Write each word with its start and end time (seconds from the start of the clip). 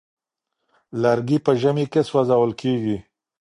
لرګي 1.01 1.37
په 1.45 1.51
ژمي 1.61 1.85
کې 1.91 2.01
سوزول 2.09 2.51
کيږي. 2.61 2.97